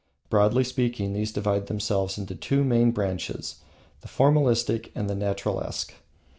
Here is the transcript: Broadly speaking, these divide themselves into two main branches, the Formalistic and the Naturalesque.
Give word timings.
Broadly 0.31 0.63
speaking, 0.63 1.13
these 1.13 1.31
divide 1.31 1.67
themselves 1.67 2.17
into 2.17 2.33
two 2.33 2.63
main 2.63 2.89
branches, 2.89 3.57
the 3.99 4.07
Formalistic 4.07 4.89
and 4.95 5.07
the 5.07 5.13
Naturalesque. 5.13 5.93